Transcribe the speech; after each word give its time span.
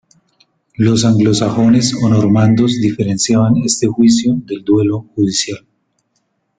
Los 0.77 1.05
anglosajones 1.05 1.93
o 2.01 2.09
normandos 2.09 2.71
diferenciaban 2.81 3.57
este 3.63 3.85
juicio 3.85 4.33
del 4.47 4.63
duelo 4.63 5.01
judicial. 5.13 5.63